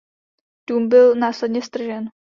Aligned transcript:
Dům 0.69 0.89
byl 0.89 1.15
následně 1.15 1.61
stržen. 1.61 2.09